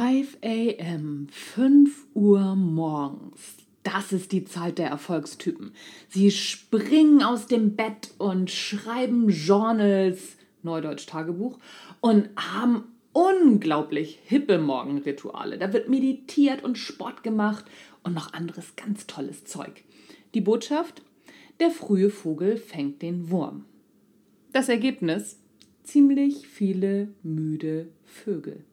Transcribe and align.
5 0.00 0.38
a.m., 0.42 1.26
5 1.30 2.06
Uhr 2.14 2.56
morgens. 2.56 3.56
Das 3.82 4.14
ist 4.14 4.32
die 4.32 4.46
Zeit 4.46 4.78
der 4.78 4.88
Erfolgstypen. 4.88 5.74
Sie 6.08 6.30
springen 6.30 7.22
aus 7.22 7.48
dem 7.48 7.76
Bett 7.76 8.14
und 8.16 8.50
schreiben 8.50 9.28
Journals, 9.28 10.38
Neudeutsch 10.62 11.04
Tagebuch, 11.04 11.58
und 12.00 12.30
haben 12.34 12.84
unglaublich 13.12 14.18
hippe 14.24 14.58
Morgenrituale. 14.58 15.58
Da 15.58 15.74
wird 15.74 15.90
meditiert 15.90 16.64
und 16.64 16.78
Sport 16.78 17.22
gemacht 17.22 17.66
und 18.02 18.14
noch 18.14 18.32
anderes 18.32 18.76
ganz 18.76 19.06
tolles 19.06 19.44
Zeug. 19.44 19.84
Die 20.32 20.40
Botschaft? 20.40 21.02
Der 21.60 21.70
frühe 21.70 22.08
Vogel 22.08 22.56
fängt 22.56 23.02
den 23.02 23.28
Wurm. 23.30 23.66
Das 24.54 24.70
Ergebnis? 24.70 25.38
Ziemlich 25.82 26.48
viele 26.48 27.08
müde 27.22 27.88
Vögel. 28.06 28.64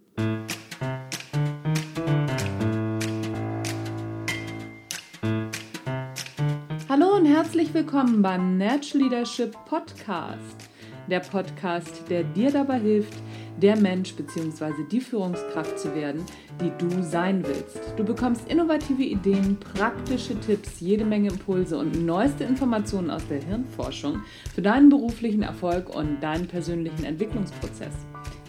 Herzlich 7.27 7.73
willkommen 7.73 8.22
beim 8.22 8.58
Natural 8.58 9.04
Leadership 9.04 9.54
Podcast. 9.66 10.70
Der 11.09 11.20
Podcast, 11.20 12.03
der 12.09 12.23
dir 12.23 12.52
dabei 12.52 12.80
hilft, 12.80 13.13
der 13.58 13.76
Mensch 13.76 14.16
bzw. 14.16 14.72
die 14.90 15.02
Führungskraft 15.02 15.77
zu 15.77 15.94
werden, 15.94 16.23
die 16.62 16.72
du 16.77 17.03
sein 17.03 17.45
willst. 17.45 17.81
Du 17.98 18.05
bekommst 18.05 18.50
innovative 18.50 19.03
Ideen, 19.03 19.58
praktische 19.59 20.40
Tipps, 20.40 20.80
jede 20.80 21.03
Menge 21.03 21.30
Impulse 21.30 21.77
und 21.77 22.05
neueste 22.05 22.45
Informationen 22.45 23.12
aus 23.12 23.28
der 23.28 23.44
Hirnforschung 23.44 24.22
für 24.55 24.62
deinen 24.62 24.88
beruflichen 24.88 25.44
Erfolg 25.44 25.94
und 25.94 26.22
deinen 26.22 26.48
persönlichen 26.48 27.03
Entwicklungsprozess. 27.03 27.94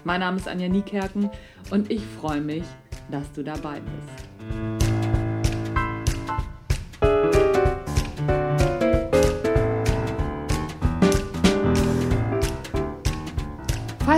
Mein 0.05 0.21
Name 0.21 0.37
ist 0.37 0.47
Anja 0.47 0.69
Niekerken 0.69 1.29
und 1.73 1.91
ich 1.91 2.03
freue 2.21 2.41
mich, 2.41 2.65
dass 3.11 3.31
du 3.33 3.43
dabei 3.43 3.81
bist. 3.81 4.78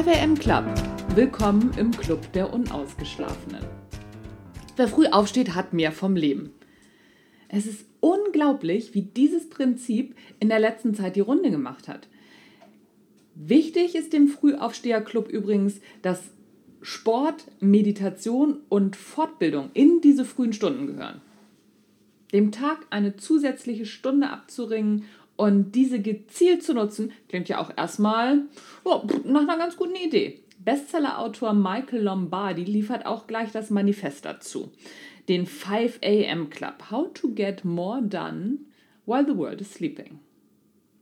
5am 0.01 0.39
Club. 0.39 0.65
Willkommen 1.15 1.73
im 1.77 1.91
Club 1.91 2.33
der 2.33 2.55
Unausgeschlafenen. 2.55 3.63
Wer 4.77 4.89
früh 4.89 5.07
aufsteht, 5.07 5.55
hat 5.55 5.75
mehr 5.75 5.93
vom 5.93 6.17
Leben. 6.17 6.55
Es 7.49 7.67
ist 7.67 7.85
unglaublich, 8.01 8.95
wie 8.95 9.03
dieses 9.03 9.51
Prinzip 9.51 10.15
in 10.39 10.49
der 10.49 10.59
letzten 10.59 10.95
Zeit 10.95 11.17
die 11.17 11.21
Runde 11.21 11.51
gemacht 11.51 11.87
hat. 11.87 12.09
Wichtig 13.35 13.95
ist 13.95 14.15
dem 14.15 14.29
Frühaufsteherclub 14.29 15.29
übrigens, 15.29 15.83
dass 16.01 16.31
Sport, 16.81 17.45
Meditation 17.61 18.61
und 18.71 18.97
Fortbildung 18.97 19.69
in 19.75 20.01
diese 20.01 20.25
frühen 20.25 20.55
Stunden 20.55 20.87
gehören. 20.87 21.21
Dem 22.33 22.53
Tag 22.53 22.87
eine 22.89 23.17
zusätzliche 23.17 23.85
Stunde 23.85 24.31
abzuringen 24.31 25.05
und 25.41 25.73
diese 25.73 26.01
gezielt 26.01 26.63
zu 26.63 26.75
nutzen, 26.75 27.13
klingt 27.29 27.49
ja 27.49 27.59
auch 27.59 27.71
erstmal 27.75 28.43
oh, 28.85 29.01
nach 29.25 29.41
einer 29.41 29.57
ganz 29.57 29.75
guten 29.75 29.95
Idee. 29.95 30.41
Bestsellerautor 30.59 31.55
Michael 31.55 32.03
Lombardi 32.03 32.65
liefert 32.65 33.07
auch 33.07 33.27
gleich 33.27 33.51
das 33.51 33.71
Manifest 33.71 34.27
dazu. 34.27 34.71
Den 35.31 35.47
5 35.47 36.01
AM 36.05 36.51
Club. 36.51 36.91
How 36.91 37.11
to 37.15 37.33
get 37.33 37.65
more 37.65 38.03
done 38.03 38.59
while 39.07 39.25
the 39.25 39.35
world 39.35 39.63
is 39.63 39.73
sleeping. 39.73 40.19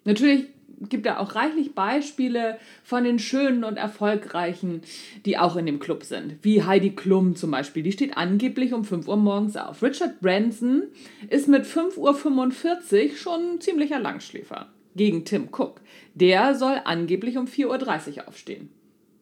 Natürlich 0.04 0.46
gibt 0.80 1.06
da 1.06 1.18
auch 1.18 1.34
reichlich 1.34 1.74
Beispiele 1.74 2.58
von 2.82 3.04
den 3.04 3.18
schönen 3.18 3.64
und 3.64 3.76
erfolgreichen, 3.76 4.82
die 5.24 5.38
auch 5.38 5.56
in 5.56 5.66
dem 5.66 5.80
Club 5.80 6.04
sind. 6.04 6.36
Wie 6.42 6.62
Heidi 6.62 6.90
Klum 6.90 7.36
zum 7.36 7.50
Beispiel, 7.50 7.82
die 7.82 7.92
steht 7.92 8.16
angeblich 8.16 8.72
um 8.72 8.84
5 8.84 9.08
Uhr 9.08 9.16
morgens 9.16 9.56
auf. 9.56 9.82
Richard 9.82 10.20
Branson 10.20 10.84
ist 11.28 11.48
mit 11.48 11.64
5.45 11.64 11.98
Uhr 11.98 13.16
schon 13.16 13.54
ein 13.54 13.60
ziemlicher 13.60 13.98
Langschläfer. 13.98 14.68
Gegen 14.94 15.24
Tim 15.24 15.48
Cook. 15.52 15.80
Der 16.14 16.54
soll 16.54 16.80
angeblich 16.84 17.38
um 17.38 17.46
4.30 17.46 18.16
Uhr 18.16 18.28
aufstehen. 18.28 18.70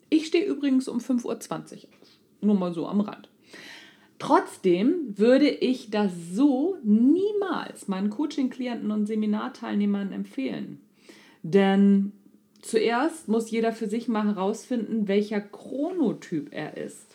Ich 0.09 0.27
stehe 0.27 0.47
übrigens 0.47 0.89
um 0.89 0.99
5.20 0.99 1.25
Uhr 1.25 1.35
auf. 1.35 2.09
Nur 2.41 2.55
mal 2.55 2.73
so 2.73 2.87
am 2.87 3.01
Rand. 3.01 3.29
Trotzdem 4.19 5.19
würde 5.19 5.49
ich 5.49 5.91
das 5.91 6.13
so 6.33 6.79
niemals 6.83 7.89
meinen 7.89 8.09
Coaching-Klienten 8.09 8.91
und 8.91 9.07
Seminarteilnehmern 9.07 10.13
empfehlen. 10.13 10.81
Denn 11.49 12.11
zuerst 12.61 13.29
muss 13.29 13.53
jeder 13.53 13.71
für 13.71 13.87
sich 13.87 14.09
mal 14.09 14.27
herausfinden, 14.27 15.07
welcher 15.07 15.41
Chronotyp 15.41 16.49
er 16.51 16.77
ist. 16.77 17.07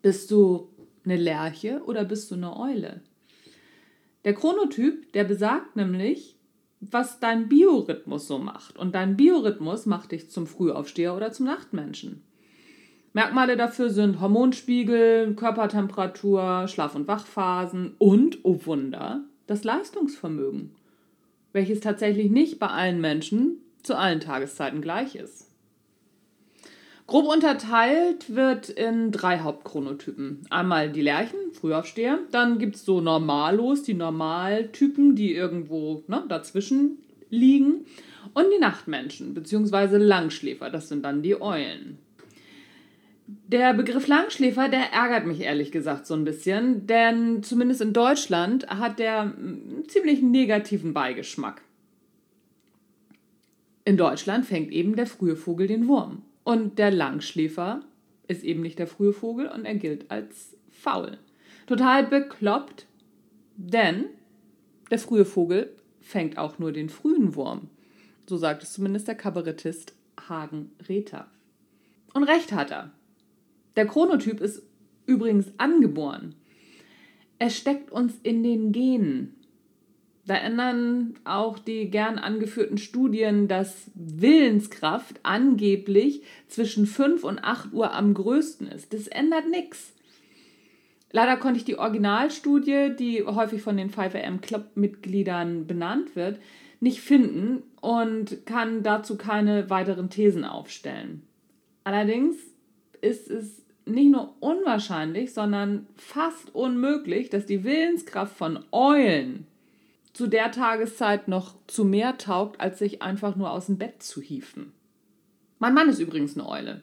Bist 0.00 0.30
du 0.30 0.68
eine 1.04 1.16
Lerche 1.16 1.82
oder 1.84 2.06
bist 2.06 2.30
du 2.30 2.36
eine 2.36 2.58
Eule? 2.58 3.02
Der 4.24 4.32
Chronotyp, 4.32 5.12
der 5.12 5.24
besagt 5.24 5.76
nämlich, 5.76 6.36
was 6.80 7.20
dein 7.20 7.50
Biorhythmus 7.50 8.26
so 8.26 8.38
macht. 8.38 8.78
Und 8.78 8.94
dein 8.94 9.18
Biorhythmus 9.18 9.84
macht 9.84 10.12
dich 10.12 10.30
zum 10.30 10.46
Frühaufsteher 10.46 11.14
oder 11.14 11.30
zum 11.30 11.44
Nachtmenschen. 11.44 12.22
Merkmale 13.12 13.58
dafür 13.58 13.90
sind 13.90 14.22
Hormonspiegel, 14.22 15.34
Körpertemperatur, 15.34 16.68
Schlaf- 16.68 16.94
und 16.94 17.06
Wachphasen 17.06 17.96
und, 17.98 18.38
oh 18.44 18.64
Wunder, 18.64 19.24
das 19.46 19.62
Leistungsvermögen 19.62 20.74
welches 21.54 21.80
tatsächlich 21.80 22.30
nicht 22.30 22.58
bei 22.58 22.66
allen 22.66 23.00
Menschen 23.00 23.62
zu 23.82 23.96
allen 23.96 24.20
Tageszeiten 24.20 24.82
gleich 24.82 25.14
ist. 25.14 25.50
Grob 27.06 27.26
unterteilt 27.26 28.34
wird 28.34 28.70
in 28.70 29.12
drei 29.12 29.38
Hauptchronotypen. 29.40 30.46
Einmal 30.50 30.90
die 30.90 31.02
Lerchen, 31.02 31.52
Frühaufsteher, 31.52 32.18
dann 32.30 32.58
gibt 32.58 32.76
es 32.76 32.84
so 32.84 33.00
Normalos, 33.00 33.82
die 33.82 33.94
Normaltypen, 33.94 35.14
die 35.14 35.34
irgendwo 35.34 36.02
ne, 36.08 36.24
dazwischen 36.28 36.98
liegen, 37.30 37.86
und 38.32 38.46
die 38.52 38.58
Nachtmenschen, 38.58 39.32
beziehungsweise 39.32 39.96
Langschläfer, 39.98 40.68
das 40.70 40.88
sind 40.88 41.04
dann 41.04 41.22
die 41.22 41.40
Eulen. 41.40 41.98
Der 43.54 43.72
Begriff 43.72 44.08
Langschläfer, 44.08 44.68
der 44.68 44.92
ärgert 44.92 45.26
mich 45.26 45.38
ehrlich 45.38 45.70
gesagt 45.70 46.08
so 46.08 46.14
ein 46.14 46.24
bisschen, 46.24 46.88
denn 46.88 47.44
zumindest 47.44 47.82
in 47.82 47.92
Deutschland 47.92 48.66
hat 48.66 48.98
der 48.98 49.20
einen 49.20 49.84
ziemlich 49.86 50.22
negativen 50.22 50.92
Beigeschmack. 50.92 51.62
In 53.84 53.96
Deutschland 53.96 54.44
fängt 54.44 54.72
eben 54.72 54.96
der 54.96 55.06
frühe 55.06 55.36
Vogel 55.36 55.68
den 55.68 55.86
Wurm. 55.86 56.22
Und 56.42 56.80
der 56.80 56.90
Langschläfer 56.90 57.82
ist 58.26 58.42
eben 58.42 58.60
nicht 58.60 58.80
der 58.80 58.88
frühe 58.88 59.12
Vogel 59.12 59.46
und 59.46 59.66
er 59.66 59.76
gilt 59.76 60.10
als 60.10 60.56
faul. 60.72 61.16
Total 61.68 62.04
bekloppt, 62.04 62.86
denn 63.54 64.06
der 64.90 64.98
frühe 64.98 65.24
Vogel 65.24 65.70
fängt 66.00 66.38
auch 66.38 66.58
nur 66.58 66.72
den 66.72 66.88
frühen 66.88 67.36
Wurm. 67.36 67.68
So 68.26 68.36
sagt 68.36 68.64
es 68.64 68.72
zumindest 68.72 69.06
der 69.06 69.14
Kabarettist 69.14 69.94
Hagen 70.28 70.72
Rether. 70.88 71.28
Und 72.14 72.24
recht 72.24 72.50
hat 72.50 72.72
er. 72.72 72.90
Der 73.76 73.86
Chronotyp 73.86 74.40
ist 74.40 74.62
übrigens 75.06 75.52
angeboren. 75.58 76.34
Es 77.38 77.56
steckt 77.56 77.90
uns 77.90 78.14
in 78.22 78.42
den 78.42 78.72
Genen. 78.72 79.34
Da 80.26 80.36
ändern 80.36 81.14
auch 81.24 81.58
die 81.58 81.90
gern 81.90 82.18
angeführten 82.18 82.78
Studien, 82.78 83.46
dass 83.46 83.90
Willenskraft 83.94 85.20
angeblich 85.22 86.22
zwischen 86.48 86.86
5 86.86 87.24
und 87.24 87.44
8 87.44 87.74
Uhr 87.74 87.92
am 87.92 88.14
größten 88.14 88.68
ist. 88.68 88.94
Das 88.94 89.06
ändert 89.08 89.50
nichts. 89.50 89.92
Leider 91.12 91.36
konnte 91.36 91.58
ich 91.58 91.64
die 91.64 91.78
Originalstudie, 91.78 92.96
die 92.98 93.22
häufig 93.22 93.62
von 93.62 93.76
den 93.76 93.90
5am 93.90 94.40
Club-Mitgliedern 94.40 95.66
benannt 95.66 96.16
wird, 96.16 96.40
nicht 96.80 97.00
finden 97.00 97.62
und 97.80 98.46
kann 98.46 98.82
dazu 98.82 99.16
keine 99.16 99.70
weiteren 99.70 100.10
Thesen 100.10 100.44
aufstellen. 100.44 101.22
Allerdings 101.84 102.36
ist 103.00 103.30
es 103.30 103.63
nicht 103.86 104.10
nur 104.10 104.34
unwahrscheinlich, 104.40 105.34
sondern 105.34 105.86
fast 105.96 106.54
unmöglich, 106.54 107.30
dass 107.30 107.46
die 107.46 107.64
Willenskraft 107.64 108.36
von 108.36 108.64
Eulen 108.72 109.46
zu 110.12 110.26
der 110.26 110.52
Tageszeit 110.52 111.28
noch 111.28 111.54
zu 111.66 111.84
mehr 111.84 112.16
taugt, 112.16 112.60
als 112.60 112.78
sich 112.78 113.02
einfach 113.02 113.36
nur 113.36 113.50
aus 113.50 113.66
dem 113.66 113.78
Bett 113.78 114.02
zu 114.02 114.20
hieven. 114.20 114.72
Mein 115.58 115.74
Mann 115.74 115.88
ist 115.88 115.98
übrigens 115.98 116.38
eine 116.38 116.48
Eule. 116.48 116.82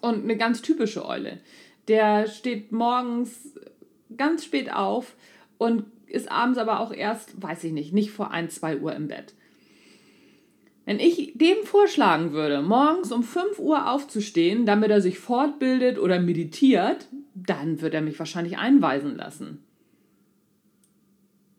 Und 0.00 0.24
eine 0.24 0.36
ganz 0.36 0.62
typische 0.62 1.04
Eule. 1.04 1.40
Der 1.88 2.26
steht 2.28 2.72
morgens 2.72 3.54
ganz 4.16 4.44
spät 4.44 4.72
auf 4.72 5.14
und 5.58 5.84
ist 6.06 6.30
abends 6.30 6.58
aber 6.58 6.80
auch 6.80 6.92
erst, 6.92 7.40
weiß 7.40 7.64
ich 7.64 7.72
nicht, 7.72 7.92
nicht 7.92 8.10
vor 8.10 8.30
1, 8.30 8.54
2 8.56 8.78
Uhr 8.78 8.94
im 8.94 9.08
Bett. 9.08 9.34
Wenn 10.84 10.98
ich 10.98 11.32
dem 11.36 11.64
vorschlagen 11.64 12.32
würde, 12.32 12.60
morgens 12.60 13.12
um 13.12 13.22
5 13.22 13.58
Uhr 13.58 13.90
aufzustehen, 13.90 14.66
damit 14.66 14.90
er 14.90 15.00
sich 15.00 15.18
fortbildet 15.18 15.98
oder 15.98 16.20
meditiert, 16.20 17.08
dann 17.34 17.80
würde 17.80 17.98
er 17.98 18.02
mich 18.02 18.18
wahrscheinlich 18.18 18.58
einweisen 18.58 19.16
lassen. 19.16 19.62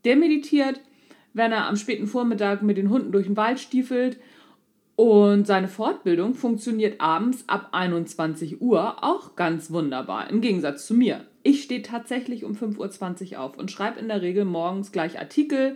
Der 0.03 0.17
meditiert, 0.17 0.81
wenn 1.33 1.53
er 1.53 1.67
am 1.67 1.77
späten 1.77 2.07
Vormittag 2.07 2.61
mit 2.63 2.77
den 2.77 2.89
Hunden 2.89 3.11
durch 3.11 3.25
den 3.25 3.37
Wald 3.37 3.59
stiefelt 3.59 4.19
Und 4.95 5.47
seine 5.47 5.67
Fortbildung 5.67 6.35
funktioniert 6.35 7.01
abends 7.01 7.45
ab 7.47 7.69
21 7.71 8.61
Uhr 8.61 9.03
auch 9.03 9.35
ganz 9.35 9.71
wunderbar, 9.71 10.29
im 10.29 10.39
Gegensatz 10.39 10.85
zu 10.85 10.93
mir. 10.93 11.25
Ich 11.41 11.63
stehe 11.63 11.81
tatsächlich 11.81 12.43
um 12.43 12.53
5.20 12.53 13.33
Uhr 13.33 13.39
auf 13.41 13.57
und 13.57 13.71
schreibe 13.71 13.99
in 13.99 14.07
der 14.07 14.21
Regel 14.21 14.45
morgens 14.45 14.91
gleich 14.91 15.19
Artikel 15.19 15.75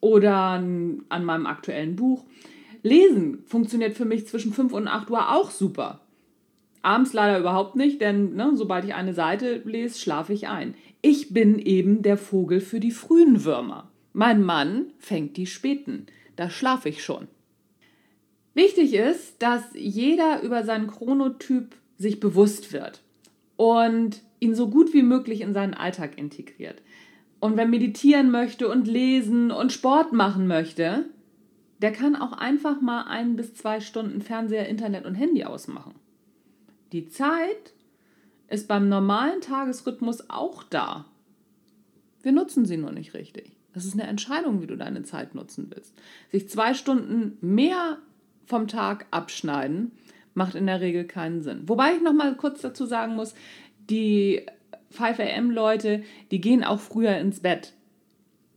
oder 0.00 0.34
an 0.34 1.04
meinem 1.08 1.46
aktuellen 1.46 1.96
Buch. 1.96 2.24
Lesen 2.82 3.44
funktioniert 3.46 3.96
für 3.96 4.04
mich 4.04 4.26
zwischen 4.26 4.52
5 4.52 4.72
und 4.72 4.88
8 4.88 5.10
Uhr 5.10 5.32
auch 5.32 5.50
super. 5.50 6.00
Abends 6.82 7.12
leider 7.12 7.38
überhaupt 7.38 7.76
nicht, 7.76 8.00
denn 8.00 8.34
ne, 8.34 8.52
sobald 8.54 8.84
ich 8.84 8.94
eine 8.94 9.14
Seite 9.14 9.62
lese, 9.64 9.98
schlafe 9.98 10.32
ich 10.32 10.48
ein. 10.48 10.74
Ich 11.00 11.32
bin 11.32 11.58
eben 11.60 12.02
der 12.02 12.16
Vogel 12.16 12.60
für 12.60 12.80
die 12.80 12.90
frühen 12.90 13.44
Würmer. 13.44 13.88
Mein 14.12 14.42
Mann 14.42 14.86
fängt 14.98 15.36
die 15.36 15.46
späten. 15.46 16.06
Da 16.34 16.50
schlafe 16.50 16.88
ich 16.88 17.04
schon. 17.04 17.28
Wichtig 18.54 18.94
ist, 18.94 19.40
dass 19.40 19.62
jeder 19.74 20.42
über 20.42 20.64
seinen 20.64 20.88
Chronotyp 20.88 21.74
sich 21.98 22.20
bewusst 22.20 22.72
wird 22.72 23.00
und 23.56 24.20
ihn 24.40 24.54
so 24.54 24.68
gut 24.68 24.92
wie 24.92 25.02
möglich 25.02 25.40
in 25.40 25.54
seinen 25.54 25.74
Alltag 25.74 26.18
integriert. 26.18 26.82
Und 27.38 27.56
wer 27.56 27.66
meditieren 27.66 28.30
möchte 28.30 28.68
und 28.68 28.86
lesen 28.86 29.50
und 29.50 29.72
Sport 29.72 30.12
machen 30.12 30.46
möchte, 30.46 31.06
der 31.82 31.92
kann 31.92 32.16
auch 32.16 32.32
einfach 32.32 32.80
mal 32.80 33.02
ein 33.02 33.36
bis 33.36 33.54
zwei 33.54 33.80
Stunden 33.80 34.22
Fernseher, 34.22 34.68
Internet 34.68 35.04
und 35.04 35.16
Handy 35.16 35.44
ausmachen. 35.44 35.94
Die 36.92 37.08
Zeit 37.08 37.74
ist 38.48 38.68
beim 38.68 38.88
normalen 38.88 39.40
Tagesrhythmus 39.40 40.30
auch 40.30 40.62
da. 40.62 41.06
Wir 42.22 42.32
nutzen 42.32 42.64
sie 42.66 42.76
nur 42.76 42.92
nicht 42.92 43.14
richtig. 43.14 43.56
Das 43.74 43.84
ist 43.84 43.94
eine 43.94 44.06
Entscheidung, 44.06 44.62
wie 44.62 44.66
du 44.66 44.76
deine 44.76 45.02
Zeit 45.02 45.34
nutzen 45.34 45.70
willst. 45.74 45.94
Sich 46.30 46.48
zwei 46.48 46.74
Stunden 46.74 47.36
mehr 47.40 47.98
vom 48.46 48.68
Tag 48.68 49.06
abschneiden, 49.10 49.92
macht 50.34 50.54
in 50.54 50.66
der 50.66 50.80
Regel 50.80 51.04
keinen 51.04 51.42
Sinn. 51.42 51.62
Wobei 51.66 51.94
ich 51.94 52.02
noch 52.02 52.12
mal 52.12 52.36
kurz 52.36 52.60
dazu 52.60 52.86
sagen 52.86 53.16
muss, 53.16 53.34
die 53.90 54.46
5 54.90 55.18
am 55.20 55.50
Leute, 55.50 56.02
die 56.30 56.40
gehen 56.40 56.62
auch 56.62 56.80
früher 56.80 57.16
ins 57.16 57.40
Bett. 57.40 57.72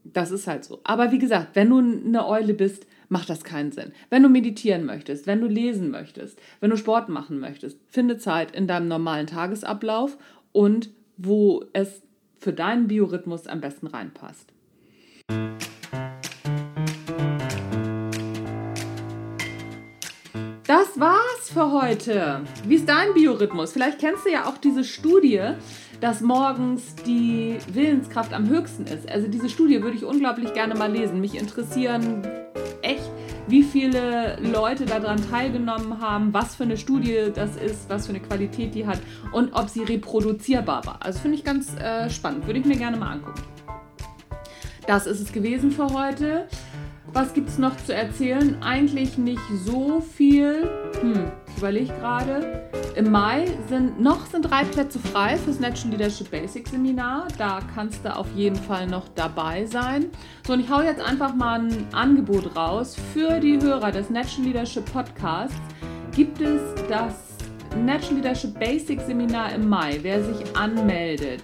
Das 0.03 0.31
ist 0.31 0.47
halt 0.47 0.65
so. 0.65 0.81
Aber 0.83 1.11
wie 1.11 1.19
gesagt, 1.19 1.55
wenn 1.55 1.69
du 1.69 1.79
eine 1.79 2.27
Eule 2.27 2.53
bist, 2.53 2.85
macht 3.09 3.29
das 3.29 3.43
keinen 3.43 3.71
Sinn. 3.71 3.91
Wenn 4.09 4.23
du 4.23 4.29
meditieren 4.29 4.85
möchtest, 4.85 5.27
wenn 5.27 5.41
du 5.41 5.47
lesen 5.47 5.91
möchtest, 5.91 6.39
wenn 6.59 6.69
du 6.69 6.77
Sport 6.77 7.09
machen 7.09 7.39
möchtest, 7.39 7.79
finde 7.87 8.17
Zeit 8.17 8.55
in 8.55 8.67
deinem 8.67 8.87
normalen 8.87 9.27
Tagesablauf 9.27 10.17
und 10.51 10.89
wo 11.17 11.63
es 11.73 12.01
für 12.39 12.53
deinen 12.53 12.87
Biorhythmus 12.87 13.47
am 13.47 13.61
besten 13.61 13.87
reinpasst. 13.87 14.51
Das 20.67 20.99
war's 20.99 21.49
für 21.53 21.71
heute. 21.71 22.41
Wie 22.67 22.75
ist 22.75 22.89
dein 22.89 23.13
Biorhythmus? 23.13 23.71
Vielleicht 23.71 23.99
kennst 23.99 24.25
du 24.25 24.31
ja 24.31 24.45
auch 24.45 24.57
diese 24.57 24.83
Studie, 24.83 25.41
dass 26.01 26.21
morgens 26.21 26.95
die 27.05 27.57
Willenskraft 27.71 28.33
am 28.33 28.49
höchsten 28.49 28.85
ist. 28.87 29.07
Also 29.07 29.27
diese 29.27 29.49
Studie 29.49 29.83
würde 29.83 29.95
ich 29.95 30.03
unglaublich 30.03 30.53
gerne 30.53 30.75
mal 30.75 30.91
lesen. 30.91 31.21
Mich 31.21 31.35
interessieren 31.35 32.27
wie 33.55 33.63
viele 33.63 34.37
Leute 34.41 34.85
daran 34.85 35.17
teilgenommen 35.29 36.01
haben, 36.01 36.33
was 36.33 36.55
für 36.55 36.63
eine 36.63 36.75
Studie 36.75 37.31
das 37.33 37.55
ist, 37.55 37.89
was 37.89 38.05
für 38.05 38.09
eine 38.09 38.19
Qualität 38.19 38.75
die 38.75 38.85
hat 38.85 38.99
und 39.31 39.53
ob 39.53 39.69
sie 39.69 39.83
reproduzierbar 39.83 40.85
war. 40.85 40.97
Also 40.99 41.19
finde 41.19 41.37
ich 41.37 41.45
ganz 41.45 41.73
äh, 41.77 42.09
spannend. 42.09 42.45
Würde 42.47 42.59
ich 42.59 42.65
mir 42.65 42.75
gerne 42.75 42.97
mal 42.97 43.13
angucken. 43.13 43.43
Das 44.87 45.07
ist 45.07 45.21
es 45.21 45.31
gewesen 45.31 45.71
für 45.71 45.87
heute. 45.87 46.49
Was 47.13 47.33
gibt 47.33 47.47
es 47.47 47.57
noch 47.57 47.77
zu 47.77 47.95
erzählen? 47.95 48.61
Eigentlich 48.61 49.17
nicht 49.17 49.39
so 49.63 50.01
viel. 50.01 50.69
Hm, 50.99 51.31
ich 51.47 51.57
überlege 51.57 51.93
gerade. 51.93 52.69
Im 52.95 53.11
Mai 53.11 53.45
sind 53.67 53.99
noch 53.99 54.25
sind 54.25 54.49
drei 54.49 54.63
Plätze 54.63 54.99
frei 54.99 55.35
fürs 55.35 55.59
Natural 55.59 55.91
Leadership 55.91 56.31
Basic 56.31 56.65
Seminar. 56.65 57.27
Da 57.37 57.59
kannst 57.73 58.05
du 58.05 58.15
auf 58.15 58.27
jeden 58.33 58.55
Fall 58.55 58.87
noch 58.87 59.09
dabei 59.15 59.65
sein. 59.65 60.05
So, 60.47 60.53
und 60.53 60.61
ich 60.61 60.69
hau 60.69 60.81
jetzt 60.81 61.01
einfach 61.01 61.35
mal 61.35 61.59
ein 61.59 61.87
Angebot 61.91 62.55
raus. 62.55 62.95
Für 63.13 63.41
die 63.41 63.59
Hörer 63.59 63.91
des 63.91 64.09
Natural 64.09 64.45
Leadership 64.45 64.85
Podcasts 64.93 65.57
gibt 66.15 66.39
es 66.39 66.61
das 66.87 67.15
Natural 67.83 68.15
Leadership 68.15 68.57
Basic 68.57 69.01
Seminar 69.01 69.53
im 69.53 69.67
Mai. 69.67 69.99
Wer 70.01 70.23
sich 70.23 70.55
anmeldet, 70.55 71.43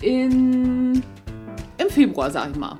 in, 0.00 1.00
im 1.78 1.90
Februar, 1.90 2.28
sag 2.28 2.50
ich 2.50 2.56
mal. 2.56 2.76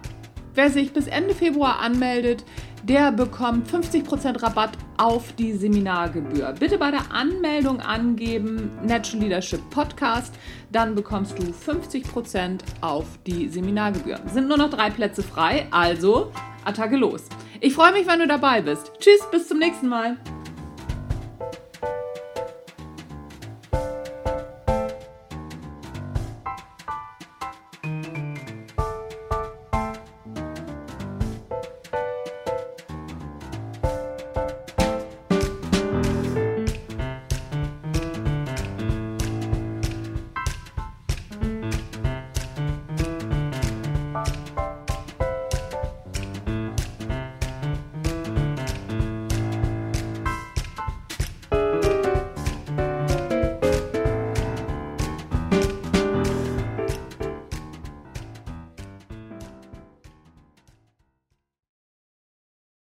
Wer 0.54 0.70
sich 0.70 0.92
bis 0.92 1.06
Ende 1.06 1.36
Februar 1.36 1.78
anmeldet, 1.78 2.44
der 2.82 3.12
bekommt 3.12 3.70
50% 3.70 4.42
Rabatt 4.42 4.72
auf 4.96 5.32
die 5.34 5.52
Seminargebühr. 5.52 6.54
Bitte 6.58 6.78
bei 6.78 6.90
der 6.90 7.12
Anmeldung 7.12 7.80
angeben 7.80 8.70
Natural 8.82 9.24
Leadership 9.24 9.60
Podcast, 9.70 10.34
dann 10.70 10.94
bekommst 10.94 11.38
du 11.38 11.42
50% 11.42 12.60
auf 12.80 13.06
die 13.26 13.48
Seminargebühr. 13.48 14.20
Sind 14.26 14.48
nur 14.48 14.58
noch 14.58 14.70
drei 14.70 14.90
Plätze 14.90 15.22
frei, 15.22 15.66
also 15.70 16.32
Attacke 16.64 16.96
los. 16.96 17.24
Ich 17.60 17.74
freue 17.74 17.92
mich, 17.92 18.06
wenn 18.06 18.20
du 18.20 18.26
dabei 18.26 18.60
bist. 18.60 18.92
Tschüss, 18.98 19.20
bis 19.30 19.48
zum 19.48 19.58
nächsten 19.58 19.88
Mal. 19.88 20.16